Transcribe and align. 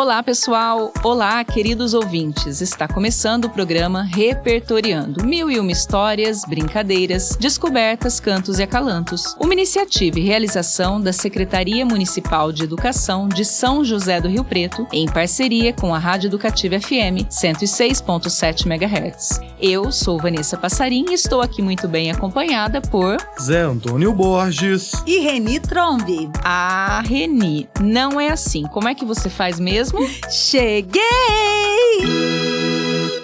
Olá, 0.00 0.22
pessoal! 0.22 0.92
Olá, 1.02 1.42
queridos 1.42 1.92
ouvintes! 1.92 2.60
Está 2.60 2.86
começando 2.86 3.46
o 3.46 3.50
programa 3.50 4.04
Repertoriando 4.04 5.24
Mil 5.24 5.50
e 5.50 5.58
Uma 5.58 5.72
Histórias, 5.72 6.44
Brincadeiras, 6.44 7.36
Descobertas, 7.36 8.20
Cantos 8.20 8.60
e 8.60 8.62
Acalantos. 8.62 9.34
Uma 9.40 9.54
iniciativa 9.54 10.20
e 10.20 10.22
realização 10.22 11.00
da 11.00 11.12
Secretaria 11.12 11.84
Municipal 11.84 12.52
de 12.52 12.62
Educação 12.62 13.26
de 13.26 13.44
São 13.44 13.84
José 13.84 14.20
do 14.20 14.28
Rio 14.28 14.44
Preto, 14.44 14.86
em 14.92 15.08
parceria 15.08 15.72
com 15.72 15.92
a 15.92 15.98
Rádio 15.98 16.28
Educativa 16.28 16.78
FM 16.78 17.26
106.7 17.28 18.66
MHz. 18.66 19.40
Eu 19.60 19.90
sou 19.90 20.16
Vanessa 20.20 20.56
Passarim 20.56 21.06
e 21.10 21.14
estou 21.14 21.40
aqui 21.40 21.60
muito 21.60 21.88
bem 21.88 22.12
acompanhada 22.12 22.80
por 22.80 23.16
Zé 23.40 23.62
Antônio 23.62 24.12
Borges 24.12 24.92
e 25.04 25.18
Reni 25.18 25.58
Trombi. 25.58 26.30
Ah, 26.44 27.02
Reni, 27.04 27.68
não 27.80 28.20
é 28.20 28.28
assim. 28.28 28.62
Como 28.68 28.86
é 28.86 28.94
que 28.94 29.04
você 29.04 29.28
faz 29.28 29.58
mesmo? 29.58 29.87
Cheguei! 30.30 31.02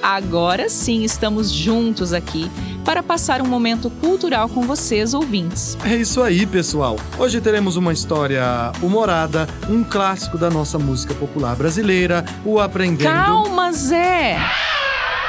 Agora 0.02 0.68
sim 0.68 1.02
estamos 1.02 1.50
juntos 1.50 2.12
aqui 2.12 2.50
para 2.84 3.02
passar 3.02 3.40
um 3.40 3.46
momento 3.46 3.88
cultural 3.88 4.48
com 4.48 4.62
vocês, 4.62 5.14
ouvintes. 5.14 5.77
É 5.84 5.96
isso 5.96 6.23
aí, 6.23 6.45
pessoal. 6.45 6.96
Hoje 7.18 7.40
teremos 7.40 7.77
uma 7.77 7.92
história 7.92 8.70
humorada, 8.82 9.48
um 9.70 9.82
clássico 9.82 10.37
da 10.37 10.50
nossa 10.50 10.78
música 10.78 11.14
popular 11.14 11.56
brasileira, 11.56 12.24
o 12.45 12.60
Aprendendo. 12.60 13.10
Calma, 13.10 13.73
Zé! 13.73 14.38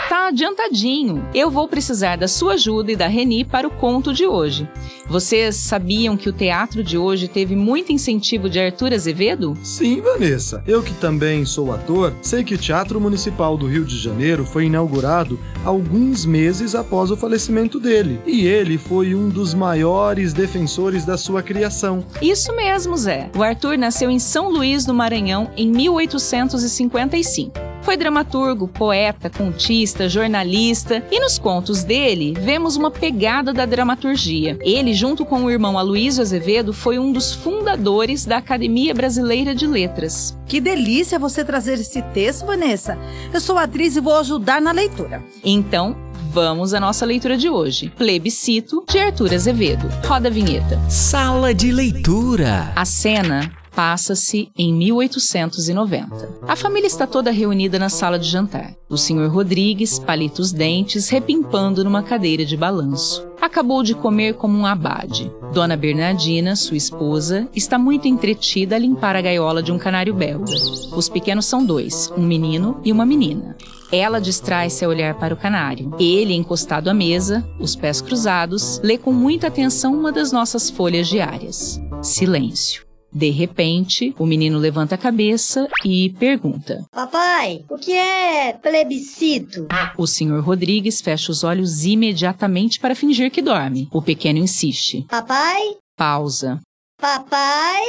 Tá 0.10 0.28
adiantadinho. 0.28 1.28
Eu 1.34 1.50
vou 1.50 1.68
precisar 1.68 2.16
da 2.16 2.28
sua 2.28 2.54
ajuda 2.54 2.92
e 2.92 2.96
da 2.96 3.08
Reni 3.08 3.44
para 3.44 3.68
o 3.68 3.72
conto 3.72 4.14
de 4.14 4.28
hoje. 4.28 4.70
Vocês 5.08 5.56
sabiam 5.56 6.16
que 6.16 6.30
o 6.30 6.34
teatro 6.34 6.84
de 6.84 6.96
hoje 6.96 7.28
teve 7.28 7.56
muito 7.56 7.92
incentivo 7.92 8.48
de 8.48 8.60
Arthur 8.60 8.94
Azevedo? 8.94 9.58
Sim, 9.64 10.02
Vanessa. 10.02 10.64
Eu 10.68 10.84
que 10.84 10.94
também 10.94 11.44
sou 11.44 11.74
ator, 11.74 12.14
sei 12.22 12.44
que 12.44 12.54
o 12.54 12.58
Teatro 12.58 13.02
Municipal 13.02 13.58
do 13.58 13.66
Rio 13.68 13.84
de 13.84 13.98
Janeiro 13.98 14.46
foi 14.46 14.66
inaugurado 14.66 15.40
alguns 15.64 16.24
meses 16.24 16.76
após 16.76 17.10
o 17.10 17.18
falecimento 17.18 17.80
dele. 17.80 18.20
E 18.28 18.46
ele 18.46 18.78
foi 18.78 19.16
um 19.16 19.28
dos 19.28 19.56
maiores 19.56 20.34
defensores 20.34 21.04
da 21.04 21.18
sua 21.18 21.42
criação. 21.42 22.06
Isso 22.22 22.56
mesmo, 22.56 22.96
Zé. 22.96 23.32
O 23.36 23.42
Arthur 23.42 23.76
nasceu 23.76 24.12
em 24.12 24.20
São 24.20 24.50
Luís 24.50 24.86
do 24.86 24.94
Maranhão 24.94 25.50
em 25.58 25.68
1855. 25.72 27.65
Foi 27.86 27.96
dramaturgo, 27.96 28.68
poeta, 28.68 29.30
contista, 29.30 30.10
jornalista 30.10 31.04
e 31.12 31.20
nos 31.20 31.38
contos 31.38 31.84
dele 31.84 32.34
vemos 32.36 32.76
uma 32.76 32.90
pegada 32.90 33.54
da 33.54 33.64
dramaturgia. 33.64 34.58
Ele, 34.62 34.92
junto 34.92 35.24
com 35.24 35.44
o 35.44 35.52
irmão 35.52 35.78
Aloysio 35.78 36.24
Azevedo, 36.24 36.74
foi 36.74 36.98
um 36.98 37.12
dos 37.12 37.36
fundadores 37.36 38.26
da 38.26 38.38
Academia 38.38 38.92
Brasileira 38.92 39.54
de 39.54 39.68
Letras. 39.68 40.36
Que 40.48 40.60
delícia 40.60 41.20
você 41.20 41.46
trazer 41.46 41.74
esse 41.76 42.02
texto, 42.02 42.48
Vanessa. 42.48 42.98
Eu 43.32 43.40
sou 43.40 43.56
atriz 43.56 43.96
e 43.96 44.02
vou 44.02 44.18
ajudar 44.18 44.60
na 44.60 44.72
leitura. 44.72 45.24
Então, 45.44 45.96
vamos 46.32 46.74
à 46.74 46.80
nossa 46.80 47.06
leitura 47.06 47.38
de 47.38 47.50
hoje. 47.52 47.94
Plebiscito 47.96 48.84
de 48.90 48.98
Arthur 48.98 49.32
Azevedo. 49.32 49.88
Roda 50.08 50.28
a 50.28 50.32
vinheta. 50.32 50.82
Sala 50.90 51.54
de 51.54 51.72
leitura. 51.72 52.74
A 52.76 52.84
cena 52.84 53.52
passa-se 53.76 54.50
em 54.58 54.74
1890. 54.74 56.40
A 56.48 56.56
família 56.56 56.88
está 56.88 57.06
toda 57.06 57.30
reunida 57.30 57.78
na 57.78 57.90
sala 57.90 58.18
de 58.18 58.28
jantar. 58.28 58.74
O 58.90 58.98
senhor 58.98 59.30
Rodrigues 59.30 60.00
palita 60.00 60.42
os 60.42 60.52
dentes, 60.52 61.10
repimpando 61.10 61.84
numa 61.84 62.02
cadeira 62.02 62.46
de 62.46 62.56
balanço. 62.56 63.28
Acabou 63.42 63.84
de 63.84 63.94
comer 63.94 64.36
como 64.36 64.58
um 64.58 64.66
abade. 64.66 65.32
Dona 65.54 65.76
Bernardina, 65.76 66.56
sua 66.56 66.78
esposa, 66.78 67.48
está 67.54 67.78
muito 67.78 68.08
entretida 68.08 68.76
a 68.76 68.80
limpar 68.80 69.16
a 69.16 69.22
gaiola 69.22 69.62
de 69.62 69.72
um 69.72 69.78
canário 69.78 70.14
belga. 70.14 70.54
Os 70.96 71.10
pequenos 71.10 71.46
são 71.46 71.64
dois, 71.64 72.10
um 72.18 72.24
menino 72.24 72.80
e 72.84 72.92
uma 72.92 73.06
menina. 73.06 73.56
Ela 73.92 74.20
distrai-se 74.20 74.84
a 74.84 74.90
olhar 74.90 75.16
para 75.16 75.34
o 75.34 75.38
canário. 75.38 75.94
Ele, 76.00 76.34
encostado 76.34 76.90
à 76.90 76.94
mesa, 76.94 77.48
os 77.60 77.76
pés 77.76 78.02
cruzados, 78.02 78.80
lê 78.84 78.98
com 78.98 79.12
muita 79.12 79.48
atenção 79.48 79.94
uma 79.94 80.12
das 80.12 80.32
nossas 80.32 80.70
folhas 80.70 81.08
diárias. 81.08 81.82
Silêncio. 82.02 82.85
De 83.16 83.30
repente, 83.30 84.14
o 84.20 84.26
menino 84.26 84.60
levanta 84.60 84.96
a 84.96 84.98
cabeça 84.98 85.70
e 85.86 86.10
pergunta: 86.20 86.86
Papai, 86.92 87.64
o 87.70 87.78
que 87.78 87.94
é 87.94 88.52
plebiscito? 88.52 89.68
O 89.98 90.06
senhor 90.06 90.44
Rodrigues 90.44 91.00
fecha 91.00 91.32
os 91.32 91.42
olhos 91.42 91.86
imediatamente 91.86 92.78
para 92.78 92.94
fingir 92.94 93.32
que 93.32 93.42
dorme. 93.42 93.88
O 93.94 94.02
pequeno 94.02 94.40
insiste: 94.40 95.06
Papai? 95.10 95.62
Pausa. 95.98 96.60
Papai? 97.00 97.84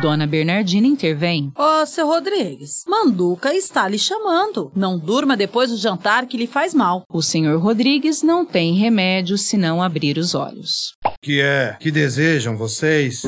Dona 0.00 0.26
Bernardina 0.26 0.86
intervém. 0.86 1.52
Ô, 1.56 1.82
oh, 1.82 1.86
seu 1.86 2.06
Rodrigues, 2.06 2.82
Manduca 2.88 3.54
está 3.54 3.88
lhe 3.88 3.98
chamando. 3.98 4.72
Não 4.74 4.98
durma 4.98 5.36
depois 5.36 5.70
do 5.70 5.76
jantar 5.76 6.26
que 6.26 6.36
lhe 6.36 6.46
faz 6.46 6.74
mal. 6.74 7.04
O 7.08 7.22
senhor 7.22 7.60
Rodrigues 7.60 8.22
não 8.22 8.44
tem 8.44 8.74
remédio 8.74 9.38
senão 9.38 9.80
abrir 9.80 10.18
os 10.18 10.34
olhos. 10.34 10.94
Que 11.22 11.40
é? 11.40 11.76
Que 11.78 11.90
desejam 11.90 12.56
vocês? 12.56 13.22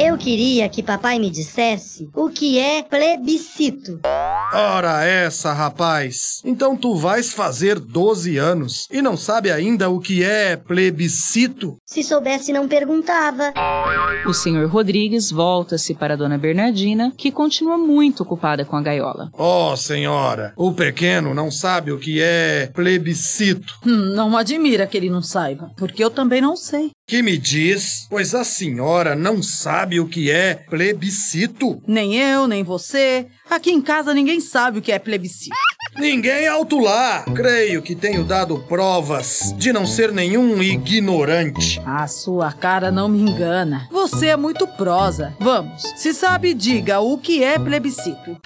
Eu 0.00 0.16
queria 0.16 0.68
que 0.68 0.80
papai 0.80 1.18
me 1.18 1.28
dissesse 1.28 2.08
o 2.14 2.30
que 2.30 2.56
é 2.56 2.84
plebiscito. 2.84 3.98
Ora 4.52 5.04
essa, 5.04 5.52
rapaz. 5.52 6.40
Então 6.44 6.74
tu 6.74 6.94
vais 6.96 7.32
fazer 7.32 7.78
12 7.78 8.38
anos 8.38 8.86
e 8.90 9.02
não 9.02 9.16
sabe 9.16 9.50
ainda 9.50 9.90
o 9.90 10.00
que 10.00 10.24
é 10.24 10.56
plebiscito? 10.56 11.76
Se 11.84 12.02
soubesse, 12.02 12.52
não 12.52 12.66
perguntava. 12.66 13.52
O 14.26 14.32
senhor 14.32 14.68
Rodrigues 14.68 15.30
volta-se 15.30 15.94
para 15.94 16.14
a 16.14 16.16
dona 16.16 16.38
Bernardina, 16.38 17.12
que 17.16 17.30
continua 17.30 17.76
muito 17.76 18.22
ocupada 18.22 18.64
com 18.64 18.76
a 18.76 18.82
gaiola. 18.82 19.30
Oh, 19.34 19.76
senhora, 19.76 20.54
o 20.56 20.72
pequeno 20.72 21.34
não 21.34 21.50
sabe 21.50 21.92
o 21.92 21.98
que 21.98 22.20
é 22.20 22.70
plebiscito. 22.74 23.74
Hum, 23.86 24.14
não 24.14 24.36
admira 24.36 24.86
que 24.86 24.96
ele 24.96 25.10
não 25.10 25.22
saiba, 25.22 25.70
porque 25.76 26.02
eu 26.02 26.10
também 26.10 26.40
não 26.40 26.56
sei. 26.56 26.90
Que 27.06 27.22
me 27.22 27.38
diz? 27.38 28.06
Pois 28.10 28.34
a 28.34 28.44
senhora 28.44 29.14
não 29.14 29.42
sabe 29.42 29.98
o 30.00 30.06
que 30.06 30.30
é 30.30 30.54
plebiscito? 30.54 31.82
Nem 31.86 32.14
eu, 32.16 32.46
nem 32.46 32.62
você. 32.62 33.26
Aqui 33.50 33.70
em 33.70 33.80
casa 33.80 34.12
ninguém 34.12 34.40
sabe 34.40 34.78
o 34.78 34.82
que 34.82 34.92
é 34.92 34.98
plebiscito. 34.98 35.56
Ninguém 35.96 36.46
alto 36.46 36.78
lá. 36.78 37.24
Creio 37.34 37.82
que 37.82 37.94
tenho 37.94 38.22
dado 38.22 38.58
provas 38.68 39.54
de 39.56 39.72
não 39.72 39.86
ser 39.86 40.12
nenhum 40.12 40.62
ignorante. 40.62 41.80
A 41.84 42.06
sua 42.06 42.52
cara 42.52 42.90
não 42.90 43.08
me 43.08 43.18
engana. 43.18 43.88
Você 43.90 44.26
é 44.26 44.36
muito 44.36 44.66
prosa. 44.66 45.34
Vamos, 45.40 45.82
se 45.96 46.12
sabe, 46.12 46.54
diga 46.54 47.00
o 47.00 47.18
que 47.18 47.42
é 47.42 47.58
plebiscito. 47.58 48.36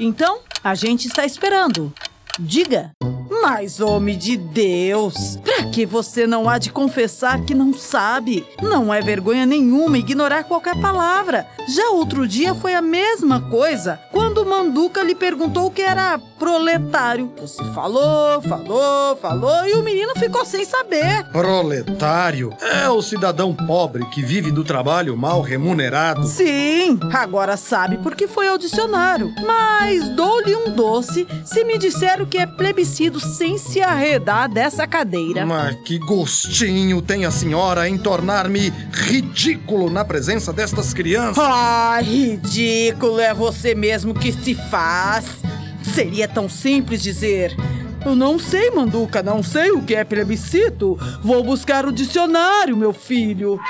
Então, 0.00 0.38
a 0.62 0.74
gente 0.74 1.06
está 1.06 1.26
esperando. 1.26 1.92
Diga. 2.38 2.92
Mas, 3.40 3.80
homem 3.80 4.18
de 4.18 4.36
Deus, 4.36 5.38
pra 5.42 5.64
que 5.70 5.86
você 5.86 6.26
não 6.26 6.48
há 6.48 6.58
de 6.58 6.70
confessar 6.70 7.44
que 7.44 7.54
não 7.54 7.72
sabe? 7.72 8.44
Não 8.60 8.92
é 8.92 9.00
vergonha 9.00 9.46
nenhuma 9.46 9.96
ignorar 9.98 10.44
qualquer 10.44 10.78
palavra. 10.80 11.46
Já 11.68 11.90
outro 11.90 12.28
dia 12.28 12.54
foi 12.54 12.74
a 12.74 12.82
mesma 12.82 13.40
coisa 13.40 13.98
quando 14.10 14.44
Manduca 14.44 15.02
lhe 15.02 15.14
perguntou 15.14 15.66
o 15.66 15.70
que 15.70 15.82
era 15.82 16.18
proletário. 16.38 17.32
Você 17.40 17.62
falou, 17.72 18.42
falou, 18.42 19.16
falou 19.16 19.66
e 19.66 19.74
o 19.74 19.82
menino 19.82 20.12
ficou 20.16 20.44
sem 20.44 20.64
saber. 20.64 21.24
Proletário? 21.30 22.52
É 22.60 22.88
o 22.90 23.00
cidadão 23.00 23.54
pobre 23.54 24.04
que 24.06 24.22
vive 24.22 24.50
do 24.50 24.64
trabalho 24.64 25.16
mal 25.16 25.40
remunerado. 25.40 26.26
Sim, 26.26 26.98
agora 27.12 27.56
sabe 27.56 27.98
porque 27.98 28.26
foi 28.26 28.48
ao 28.48 28.58
dicionário. 28.58 29.32
Mas 29.46 30.08
dou-lhe 30.10 30.54
um 30.54 30.72
doce 30.72 31.26
se 31.44 31.64
me 31.64 31.78
disser 31.78 32.20
o 32.20 32.26
que 32.26 32.38
é 32.38 32.46
plebiscito 32.46 33.20
sem 33.22 33.56
se 33.58 33.80
arredar 33.80 34.48
dessa 34.48 34.86
cadeira. 34.86 35.46
Mas 35.46 35.76
que 35.84 35.98
gostinho 35.98 37.00
tem 37.00 37.24
a 37.24 37.30
senhora 37.30 37.88
em 37.88 37.96
tornar-me 37.98 38.72
ridículo 38.92 39.90
na 39.90 40.04
presença 40.04 40.52
destas 40.52 40.92
crianças? 40.92 41.42
Ah, 41.42 42.00
ridículo 42.02 43.20
é 43.20 43.32
você 43.32 43.74
mesmo 43.74 44.14
que 44.14 44.32
se 44.32 44.54
faz. 44.54 45.42
Seria 45.94 46.28
tão 46.28 46.48
simples 46.48 47.02
dizer. 47.02 47.54
Eu 48.04 48.16
não 48.16 48.36
sei, 48.36 48.70
Manduca, 48.72 49.22
não 49.22 49.42
sei 49.42 49.70
o 49.70 49.82
que 49.82 49.94
é 49.94 50.02
plebiscito. 50.02 50.96
Vou 51.22 51.42
buscar 51.44 51.86
o 51.86 51.92
dicionário, 51.92 52.76
meu 52.76 52.92
filho. 52.92 53.60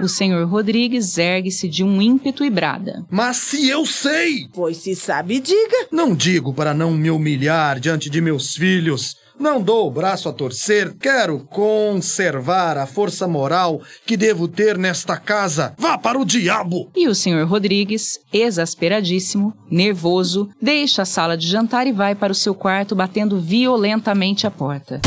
O 0.00 0.08
senhor 0.08 0.44
Rodrigues 0.46 1.16
ergue-se 1.16 1.68
de 1.68 1.84
um 1.84 2.02
ímpeto 2.02 2.44
e 2.44 2.50
brada. 2.50 3.04
Mas 3.10 3.36
se 3.36 3.68
eu 3.68 3.86
sei! 3.86 4.48
Pois 4.52 4.78
se 4.78 4.96
sabe, 4.96 5.38
diga. 5.38 5.88
Não 5.92 6.14
digo 6.14 6.52
para 6.52 6.74
não 6.74 6.90
me 6.92 7.10
humilhar 7.10 7.78
diante 7.78 8.10
de 8.10 8.20
meus 8.20 8.54
filhos. 8.56 9.16
Não 9.38 9.62
dou 9.62 9.86
o 9.86 9.90
braço 9.90 10.28
a 10.28 10.32
torcer, 10.32 10.96
quero 10.98 11.38
conservar 11.40 12.76
a 12.76 12.86
força 12.86 13.28
moral 13.28 13.80
que 14.04 14.16
devo 14.16 14.48
ter 14.48 14.76
nesta 14.76 15.16
casa. 15.16 15.74
Vá 15.78 15.96
para 15.96 16.18
o 16.18 16.24
diabo! 16.24 16.90
E 16.96 17.06
o 17.06 17.14
senhor 17.14 17.46
Rodrigues, 17.46 18.18
exasperadíssimo, 18.32 19.54
nervoso, 19.70 20.50
deixa 20.60 21.02
a 21.02 21.06
sala 21.06 21.36
de 21.36 21.46
jantar 21.46 21.86
e 21.86 21.92
vai 21.92 22.14
para 22.14 22.32
o 22.32 22.34
seu 22.34 22.54
quarto 22.54 22.96
batendo 22.96 23.38
violentamente 23.38 24.46
a 24.46 24.50
porta. 24.50 25.00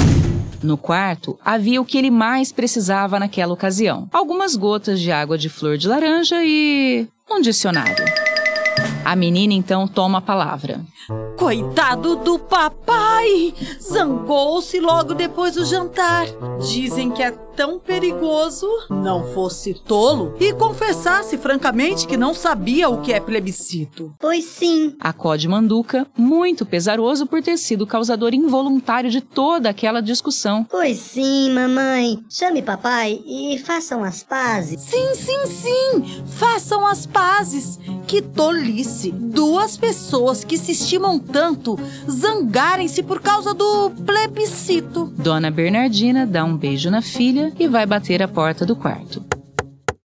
No 0.64 0.78
quarto 0.78 1.38
havia 1.44 1.82
o 1.82 1.86
que 1.86 1.98
ele 1.98 2.12
mais 2.12 2.52
precisava 2.52 3.20
naquela 3.20 3.54
ocasião: 3.54 4.08
algumas 4.14 4.56
gotas 4.56 5.00
de 5.00 5.12
água 5.12 5.38
de 5.38 5.50
flor 5.50 5.78
de 5.78 5.88
laranja 5.88 6.44
e. 6.44 7.08
um 7.30 7.42
dicionário. 7.42 8.21
A 9.12 9.16
menina 9.18 9.54
então 9.54 9.90
toma 9.90 10.20
a 10.20 10.22
palavra. 10.22 10.80
Coitado 11.38 12.16
do 12.16 12.40
papai! 12.40 13.54
Zangou-se 13.78 14.80
logo 14.80 15.14
depois 15.14 15.56
do 15.56 15.66
jantar. 15.66 16.28
Dizem 16.62 17.12
que 17.12 17.22
é 17.22 17.32
tão 17.56 17.80
perigoso. 17.80 18.68
Não 18.90 19.34
fosse 19.34 19.74
tolo 19.74 20.36
e 20.40 20.54
confessasse 20.54 21.38
francamente 21.38 22.08
que 22.08 22.18
não 22.18 22.34
sabia 22.34 22.90
o 22.90 23.02
que 23.02 23.14
é 23.14 23.20
plebiscito. 23.20 24.14
Pois 24.20 24.46
sim. 24.46 24.96
Acode 25.00 25.48
Manduca, 25.48 26.08
muito 26.18 26.66
pesaroso 26.66 27.26
por 27.26 27.42
ter 27.42 27.58
sido 27.58 27.88
causador 27.88 28.34
involuntário 28.34 29.10
de 29.10 29.22
toda 29.22 29.70
aquela 29.70 30.02
discussão. 30.02 30.66
Pois 30.70 30.98
sim, 30.98 31.52
mamãe. 31.52 32.24
Chame 32.30 32.62
papai 32.62 33.22
e 33.26 33.58
façam 33.60 34.04
as 34.04 34.24
pazes. 34.24 34.82
Sim, 34.82 35.16
sim, 35.16 35.46
sim! 35.48 36.24
Façam 36.26 36.86
as 36.86 37.06
pazes! 37.06 37.80
Que 38.08 38.22
tolice! 38.22 39.12
Duas 39.12 39.78
pessoas 39.78 40.44
que 40.44 40.58
se 40.58 40.72
estimam 40.72 41.20
tanto 41.20 41.78
zangarem-se 42.10 43.04
por 43.04 43.22
causa 43.22 43.54
do 43.54 43.92
plebiscito. 44.06 45.12
Dona 45.18 45.50
Bernardina 45.50 46.26
dá 46.26 46.44
um 46.44 46.56
beijo 46.58 46.90
na 46.90 47.02
filha 47.02 47.41
e 47.58 47.68
vai 47.68 47.86
bater 47.86 48.22
a 48.22 48.28
porta 48.28 48.66
do 48.66 48.76
quarto. 48.76 49.24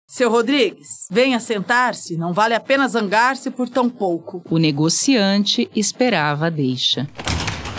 Seu 0.06 0.30
Rodrigues, 0.30 1.06
venha 1.10 1.40
sentar-se. 1.40 2.16
Não 2.16 2.32
vale 2.32 2.54
a 2.54 2.60
pena 2.60 2.86
zangar-se 2.86 3.50
por 3.50 3.68
tão 3.68 3.90
pouco. 3.90 4.42
O 4.48 4.56
negociante 4.56 5.68
esperava 5.74 6.46
a 6.46 6.50
deixa. 6.50 7.08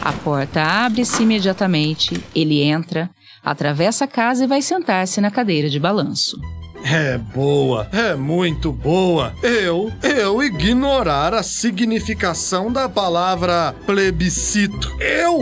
A 0.02 0.12
porta 0.12 0.62
abre-se 0.62 1.24
imediatamente, 1.24 2.22
ele 2.36 2.62
entra, 2.62 3.10
atravessa 3.44 4.06
a 4.06 4.08
casa 4.08 4.44
e 4.44 4.48
vai 4.48 4.62
sentar-se 4.62 5.20
na 5.20 5.32
cadeira 5.32 5.70
de 5.70 5.80
balanço. 5.80 6.38
É 6.84 7.18
boa, 7.18 7.88
é 7.92 8.16
muito 8.16 8.72
boa. 8.72 9.34
Eu, 9.42 9.92
eu 10.04 10.44
ignorar 10.44 11.34
a 11.34 11.44
significação 11.44 12.72
da 12.72 12.88
palavra 12.88 13.74
plebiscito. 13.86 14.96
Eu! 15.02 15.40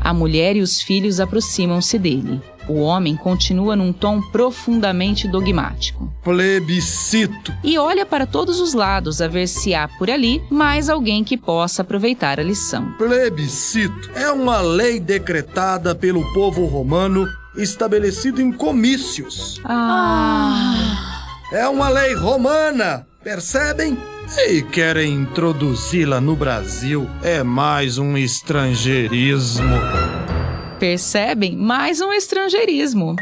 A 0.00 0.12
mulher 0.12 0.56
e 0.56 0.60
os 0.60 0.82
filhos 0.82 1.20
aproximam-se 1.20 1.98
dele. 1.98 2.42
O 2.68 2.80
homem 2.80 3.16
continua 3.16 3.74
num 3.74 3.92
tom 3.92 4.20
profundamente 4.20 5.26
dogmático. 5.28 6.12
Plebiscito. 6.22 7.52
E 7.62 7.76
olha 7.78 8.06
para 8.06 8.26
todos 8.26 8.60
os 8.60 8.74
lados 8.74 9.20
a 9.20 9.28
ver 9.28 9.46
se 9.46 9.74
há 9.74 9.88
por 9.88 10.10
ali 10.10 10.42
mais 10.50 10.88
alguém 10.88 11.24
que 11.24 11.36
possa 11.36 11.82
aproveitar 11.82 12.38
a 12.38 12.42
lição. 12.42 12.92
Plebiscito 12.98 14.10
é 14.14 14.30
uma 14.30 14.60
lei 14.60 15.00
decretada 15.00 15.94
pelo 15.94 16.32
povo 16.32 16.66
romano 16.66 17.28
estabelecido 17.56 18.40
em 18.40 18.52
comícios. 18.52 19.60
Ah. 19.64 21.26
É 21.52 21.68
uma 21.68 21.88
lei 21.88 22.14
romana, 22.14 23.06
percebem? 23.22 23.98
E 24.48 24.62
querem 24.62 25.12
introduzi-la 25.12 26.20
no 26.20 26.34
Brasil. 26.34 27.08
É 27.22 27.42
mais 27.42 27.98
um 27.98 28.16
estrangeirismo. 28.16 29.76
Percebem? 30.82 31.54
Mais 31.56 32.00
um 32.00 32.12
estrangeirismo. 32.12 33.14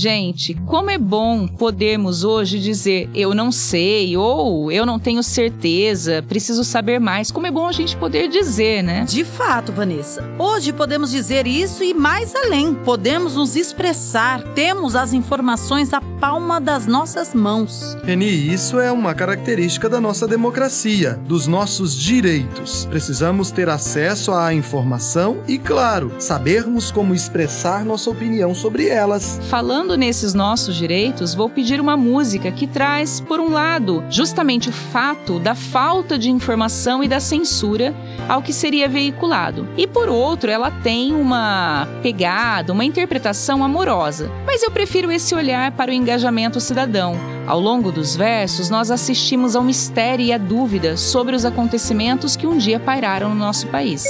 Gente, 0.00 0.54
como 0.64 0.90
é 0.90 0.96
bom 0.96 1.48
podermos 1.48 2.22
hoje 2.22 2.60
dizer 2.60 3.10
eu 3.16 3.34
não 3.34 3.50
sei 3.50 4.16
ou 4.16 4.70
eu 4.70 4.86
não 4.86 4.96
tenho 4.96 5.24
certeza, 5.24 6.24
preciso 6.28 6.62
saber 6.62 7.00
mais. 7.00 7.32
Como 7.32 7.48
é 7.48 7.50
bom 7.50 7.66
a 7.66 7.72
gente 7.72 7.96
poder 7.96 8.28
dizer, 8.28 8.80
né? 8.80 9.04
De 9.04 9.24
fato, 9.24 9.72
Vanessa. 9.72 10.22
Hoje 10.38 10.72
podemos 10.72 11.10
dizer 11.10 11.48
isso 11.48 11.82
e 11.82 11.92
mais 11.92 12.32
além. 12.36 12.74
Podemos 12.74 13.34
nos 13.34 13.56
expressar, 13.56 14.40
temos 14.54 14.94
as 14.94 15.12
informações 15.12 15.92
à 15.92 16.00
palma 16.00 16.60
das 16.60 16.86
nossas 16.86 17.34
mãos. 17.34 17.96
Reni, 18.04 18.52
isso 18.52 18.78
é 18.78 18.92
uma 18.92 19.16
característica 19.16 19.88
da 19.88 20.00
nossa 20.00 20.28
democracia, 20.28 21.14
dos 21.26 21.48
nossos 21.48 21.96
direitos. 21.96 22.84
Precisamos 22.84 23.50
ter 23.50 23.68
acesso 23.68 24.32
à 24.32 24.54
informação 24.54 25.38
e, 25.48 25.58
claro, 25.58 26.12
sabermos 26.20 26.92
como 26.92 27.16
expressar 27.16 27.84
nossa 27.84 28.10
opinião 28.10 28.54
sobre 28.54 28.86
elas. 28.86 29.40
Falando 29.48 29.87
nesses 29.96 30.34
nossos 30.34 30.76
direitos, 30.76 31.34
vou 31.34 31.48
pedir 31.48 31.80
uma 31.80 31.96
música 31.96 32.50
que 32.50 32.66
traz, 32.66 33.20
por 33.20 33.40
um 33.40 33.50
lado, 33.50 34.04
justamente 34.10 34.68
o 34.68 34.72
fato 34.72 35.38
da 35.38 35.54
falta 35.54 36.18
de 36.18 36.30
informação 36.30 37.02
e 37.02 37.08
da 37.08 37.20
censura 37.20 37.94
ao 38.28 38.42
que 38.42 38.52
seria 38.52 38.88
veiculado. 38.88 39.68
E 39.76 39.86
por 39.86 40.08
outro, 40.08 40.50
ela 40.50 40.70
tem 40.70 41.14
uma 41.14 41.88
pegada, 42.02 42.72
uma 42.72 42.84
interpretação 42.84 43.64
amorosa. 43.64 44.30
Mas 44.46 44.62
eu 44.62 44.70
prefiro 44.70 45.10
esse 45.10 45.34
olhar 45.34 45.72
para 45.72 45.90
o 45.90 45.94
engajamento 45.94 46.60
cidadão. 46.60 47.16
Ao 47.46 47.58
longo 47.58 47.90
dos 47.90 48.14
versos, 48.14 48.68
nós 48.68 48.90
assistimos 48.90 49.56
ao 49.56 49.62
mistério 49.62 50.24
e 50.24 50.32
à 50.32 50.38
dúvida 50.38 50.96
sobre 50.96 51.34
os 51.34 51.44
acontecimentos 51.44 52.36
que 52.36 52.46
um 52.46 52.58
dia 52.58 52.78
pairaram 52.78 53.30
no 53.30 53.36
nosso 53.36 53.66
país. 53.68 54.04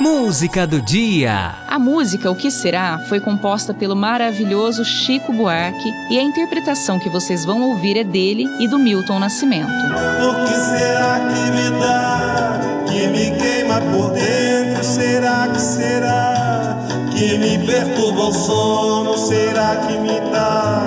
Música 0.00 0.64
do 0.64 0.80
dia. 0.80 1.56
A 1.66 1.76
música 1.76 2.30
O 2.30 2.36
Que 2.36 2.52
Será 2.52 3.00
foi 3.08 3.18
composta 3.18 3.74
pelo 3.74 3.96
maravilhoso 3.96 4.84
Chico 4.84 5.32
Buarque 5.32 5.92
e 6.08 6.16
a 6.16 6.22
interpretação 6.22 7.00
que 7.00 7.08
vocês 7.08 7.44
vão 7.44 7.62
ouvir 7.62 7.96
é 7.96 8.04
dele 8.04 8.44
e 8.60 8.68
do 8.68 8.78
Milton 8.78 9.18
Nascimento. 9.18 9.66
O 9.66 10.46
que 10.46 10.54
será 10.54 11.18
que 11.18 11.50
me 11.50 11.80
dá? 11.80 12.60
Que 12.86 13.08
me 13.08 13.36
queima 13.38 13.80
por 13.80 14.12
dentro? 14.12 14.84
Será 14.84 15.48
que 15.48 15.60
será? 15.60 16.76
Que 17.10 17.36
me 17.36 17.66
perturba 17.66 18.28
o 18.28 18.32
sono? 18.32 19.18
Será 19.18 19.84
que 19.84 19.98
me 19.98 20.20
dá? 20.30 20.86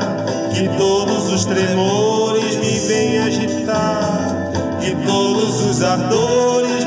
Que 0.54 0.70
todos 0.78 1.34
os 1.34 1.44
tremores 1.44 2.56
me 2.56 2.80
vêm 2.88 3.20
agitar? 3.20 4.52
Que 4.80 4.96
todos 5.06 5.66
os 5.66 5.84
ardores 5.84 6.81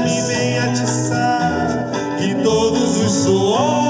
todos 3.25 3.79
os 3.79 3.84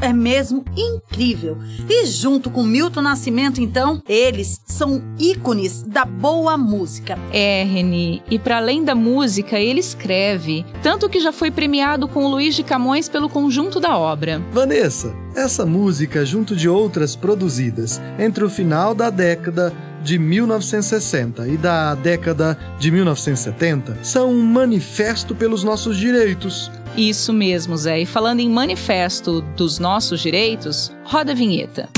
é 0.00 0.12
mesmo 0.12 0.64
incrível. 0.76 1.58
E 1.88 2.06
junto 2.06 2.50
com 2.50 2.62
Milton 2.62 3.02
Nascimento, 3.02 3.60
então, 3.60 4.02
eles 4.08 4.60
são 4.66 5.02
ícones 5.18 5.82
da 5.82 6.04
boa 6.04 6.56
música. 6.56 7.18
É, 7.32 7.64
Reni, 7.64 8.22
e 8.30 8.38
para 8.38 8.58
além 8.58 8.84
da 8.84 8.94
música, 8.94 9.58
ele 9.58 9.80
escreve, 9.80 10.64
tanto 10.82 11.08
que 11.08 11.20
já 11.20 11.32
foi 11.32 11.50
premiado 11.50 12.08
com 12.08 12.24
o 12.24 12.28
Luiz 12.28 12.54
de 12.54 12.62
Camões 12.62 13.08
pelo 13.08 13.28
conjunto 13.28 13.80
da 13.80 13.96
obra. 13.96 14.42
Vanessa, 14.52 15.14
essa 15.34 15.64
música, 15.64 16.24
junto 16.24 16.56
de 16.56 16.68
outras 16.68 17.14
produzidas 17.14 18.00
entre 18.18 18.44
o 18.44 18.50
final 18.50 18.94
da 18.94 19.10
década 19.10 19.72
de 20.02 20.18
1960 20.18 21.48
e 21.48 21.56
da 21.56 21.94
década 21.94 22.58
de 22.78 22.90
1970, 22.90 23.98
são 24.02 24.30
um 24.30 24.42
manifesto 24.42 25.34
pelos 25.34 25.64
nossos 25.64 25.96
direitos. 25.96 26.70
Isso 26.98 27.32
mesmo, 27.32 27.76
Zé. 27.76 28.00
E 28.00 28.06
falando 28.06 28.40
em 28.40 28.50
manifesto 28.50 29.40
dos 29.56 29.78
nossos 29.78 30.20
direitos, 30.20 30.90
roda 31.04 31.30
a 31.30 31.34
vinheta. 31.34 31.88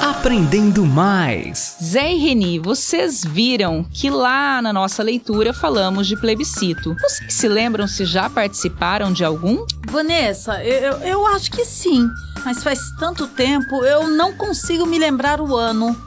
Aprendendo 0.00 0.86
mais. 0.86 1.76
Zé 1.82 2.14
e 2.14 2.16
Reni, 2.16 2.60
vocês 2.60 3.24
viram 3.24 3.84
que 3.92 4.08
lá 4.08 4.62
na 4.62 4.72
nossa 4.72 5.02
leitura 5.02 5.52
falamos 5.52 6.06
de 6.06 6.16
plebiscito. 6.16 6.94
Vocês 7.00 7.34
se 7.34 7.48
lembram 7.48 7.88
se 7.88 8.04
já 8.04 8.30
participaram 8.30 9.12
de 9.12 9.24
algum? 9.24 9.66
Vanessa, 9.90 10.62
eu, 10.62 10.98
eu 10.98 11.26
acho 11.26 11.50
que 11.50 11.64
sim. 11.64 12.08
Mas 12.44 12.62
faz 12.62 12.78
tanto 13.00 13.26
tempo, 13.26 13.84
eu 13.84 14.06
não 14.06 14.32
consigo 14.32 14.86
me 14.86 15.00
lembrar 15.00 15.40
o 15.40 15.56
ano. 15.56 16.00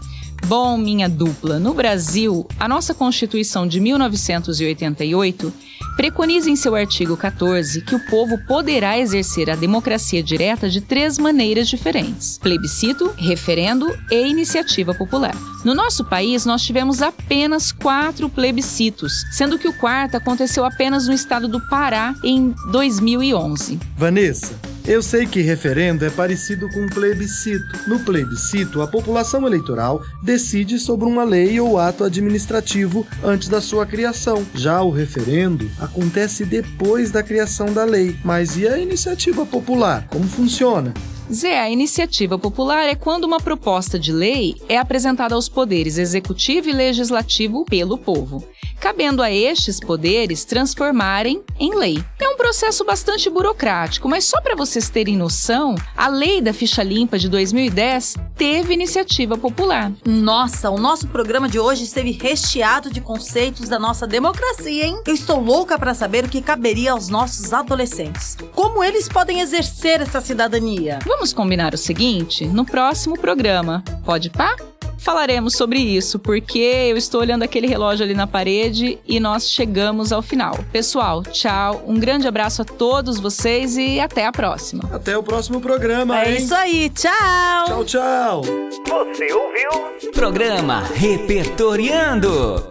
Bom, 0.45 0.77
minha 0.77 1.07
dupla, 1.07 1.59
no 1.59 1.73
Brasil, 1.73 2.47
a 2.59 2.67
nossa 2.67 2.93
Constituição 2.93 3.67
de 3.67 3.79
1988 3.79 5.53
preconiza 5.95 6.49
em 6.49 6.55
seu 6.55 6.75
artigo 6.75 7.17
14 7.17 7.81
que 7.81 7.93
o 7.93 7.99
povo 8.07 8.37
poderá 8.47 8.97
exercer 8.97 9.49
a 9.49 9.55
democracia 9.55 10.23
direta 10.23 10.69
de 10.69 10.81
três 10.81 11.17
maneiras 11.17 11.67
diferentes: 11.67 12.37
plebiscito, 12.37 13.13
referendo 13.17 13.85
e 14.09 14.27
iniciativa 14.27 14.93
popular. 14.93 15.35
No 15.65 15.75
nosso 15.75 16.05
país, 16.05 16.45
nós 16.45 16.63
tivemos 16.63 17.01
apenas 17.01 17.71
quatro 17.73 18.29
plebiscitos, 18.29 19.25
sendo 19.31 19.59
que 19.59 19.67
o 19.67 19.73
quarto 19.73 20.15
aconteceu 20.15 20.63
apenas 20.63 21.05
no 21.05 21.13
estado 21.13 21.49
do 21.49 21.59
Pará 21.67 22.15
em 22.23 22.55
2011. 22.71 23.77
Vanessa, 23.97 24.57
eu 24.85 25.01
sei 25.01 25.25
que 25.25 25.41
referendo 25.41 26.05
é 26.05 26.09
parecido 26.09 26.69
com 26.69 26.87
plebiscito. 26.87 27.65
No 27.87 27.99
plebiscito, 27.99 28.81
a 28.81 28.87
população 28.87 29.45
eleitoral 29.45 30.01
decide 30.23 30.79
sobre 30.79 31.05
uma 31.05 31.23
lei 31.23 31.59
ou 31.59 31.77
ato 31.77 32.03
administrativo 32.03 33.05
antes 33.23 33.47
da 33.47 33.61
sua 33.61 33.85
criação. 33.85 34.45
Já 34.55 34.81
o 34.81 34.89
referendo 34.89 35.69
acontece 35.79 36.45
depois 36.45 37.11
da 37.11 37.21
criação 37.21 37.73
da 37.73 37.83
lei. 37.83 38.15
Mas 38.23 38.57
e 38.57 38.67
a 38.67 38.77
iniciativa 38.77 39.45
popular? 39.45 40.07
Como 40.09 40.25
funciona? 40.25 40.93
Zé, 41.31 41.59
a 41.59 41.69
iniciativa 41.69 42.39
popular 42.39 42.89
é 42.89 42.95
quando 42.95 43.25
uma 43.25 43.39
proposta 43.39 43.99
de 43.99 44.11
lei 44.11 44.55
é 44.67 44.77
apresentada 44.77 45.35
aos 45.35 45.47
poderes 45.47 45.99
executivo 45.99 46.69
e 46.69 46.73
legislativo 46.73 47.63
pelo 47.65 47.99
povo, 47.99 48.43
cabendo 48.79 49.21
a 49.21 49.31
estes 49.31 49.79
poderes 49.79 50.43
transformarem 50.43 51.43
em 51.59 51.75
lei. 51.75 52.03
É 52.29 52.31
um 52.31 52.37
processo 52.37 52.85
bastante 52.85 53.27
burocrático, 53.27 54.07
mas 54.07 54.23
só 54.23 54.39
para 54.39 54.55
vocês 54.55 54.87
terem 54.87 55.17
noção, 55.17 55.73
a 55.97 56.07
lei 56.07 56.39
da 56.39 56.53
ficha 56.53 56.83
limpa 56.83 57.17
de 57.17 57.27
2010 57.27 58.17
teve 58.35 58.71
iniciativa 58.71 59.35
popular. 59.35 59.91
Nossa, 60.05 60.69
o 60.69 60.77
nosso 60.77 61.07
programa 61.07 61.49
de 61.49 61.57
hoje 61.59 61.85
esteve 61.85 62.11
recheado 62.11 62.91
de 62.91 63.01
conceitos 63.01 63.67
da 63.67 63.79
nossa 63.79 64.05
democracia, 64.05 64.85
hein? 64.85 65.01
Eu 65.07 65.15
estou 65.15 65.41
louca 65.41 65.79
para 65.79 65.95
saber 65.95 66.25
o 66.25 66.29
que 66.29 66.39
caberia 66.39 66.91
aos 66.91 67.09
nossos 67.09 67.51
adolescentes. 67.51 68.37
Como 68.53 68.83
eles 68.83 69.09
podem 69.09 69.39
exercer 69.39 69.99
essa 69.99 70.21
cidadania? 70.21 70.99
Vamos 71.07 71.33
combinar 71.33 71.73
o 71.73 71.77
seguinte? 71.79 72.45
No 72.45 72.63
próximo 72.63 73.17
programa, 73.17 73.83
pode 74.05 74.29
pá? 74.29 74.55
Falaremos 74.99 75.53
sobre 75.53 75.79
isso, 75.79 76.19
porque 76.19 76.59
eu 76.59 76.97
estou 76.97 77.21
olhando 77.21 77.43
aquele 77.43 77.67
relógio 77.67 78.03
ali 78.05 78.13
na 78.13 78.27
parede 78.27 78.99
e 79.07 79.19
nós 79.19 79.49
chegamos 79.49 80.11
ao 80.11 80.21
final. 80.21 80.57
Pessoal, 80.71 81.23
tchau, 81.23 81.83
um 81.87 81.97
grande 81.99 82.27
abraço 82.27 82.61
a 82.61 82.65
todos 82.65 83.19
vocês 83.19 83.77
e 83.77 83.99
até 83.99 84.25
a 84.25 84.31
próxima. 84.31 84.83
Até 84.91 85.17
o 85.17 85.23
próximo 85.23 85.61
programa, 85.61 86.19
É 86.21 86.31
hein? 86.31 86.37
isso 86.37 86.53
aí, 86.53 86.89
tchau! 86.89 87.65
Tchau, 87.65 87.85
tchau! 87.85 88.41
Você 88.43 89.33
ouviu? 89.33 90.11
Programa 90.13 90.83
Repertoriando. 90.93 92.67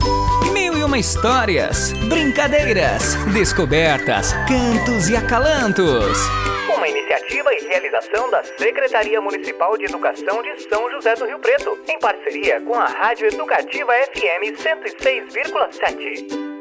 Mil 0.52 0.76
e 0.76 0.82
uma 0.85 0.99
histórias, 0.99 1.92
brincadeiras, 2.08 3.14
descobertas, 3.32 4.32
cantos 4.47 5.08
e 5.08 5.16
acalantos. 5.16 6.18
Iniciativa 7.28 7.54
e 7.54 7.66
realização 7.66 8.30
da 8.30 8.42
Secretaria 8.42 9.20
Municipal 9.20 9.76
de 9.76 9.85
Educação 9.85 10.42
de 10.42 10.62
São 10.62 10.90
José 10.90 11.14
do 11.14 11.26
Rio 11.26 11.38
Preto, 11.38 11.78
em 11.87 11.99
parceria 11.99 12.58
com 12.62 12.75
a 12.75 12.87
Rádio 12.87 13.26
Educativa 13.26 13.92
FM 13.92 14.56
106,7. 14.56 16.58